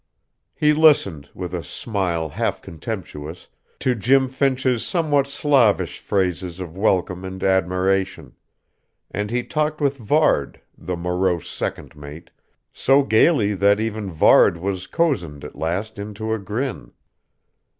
He 0.55 0.73
listened, 0.73 1.29
with 1.35 1.53
a 1.53 1.63
smile 1.63 2.29
half 2.29 2.59
contemptuous, 2.59 3.47
to 3.81 3.93
Jim 3.93 4.29
Finch's 4.29 4.83
somewhat 4.83 5.27
slavish 5.27 5.99
phrases 5.99 6.59
of 6.59 6.75
welcome 6.75 7.23
and 7.23 7.43
admiration; 7.43 8.33
and 9.11 9.29
he 9.29 9.43
talked 9.43 9.79
with 9.79 9.97
Varde, 9.99 10.59
the 10.75 10.97
morose 10.97 11.47
second 11.47 11.95
mate, 11.95 12.31
so 12.73 13.03
gayly 13.03 13.53
that 13.53 13.79
even 13.79 14.09
Varde 14.11 14.57
was 14.57 14.87
cozened 14.87 15.43
at 15.43 15.55
last 15.55 15.99
into 15.99 16.33
a 16.33 16.39
grin. 16.39 16.93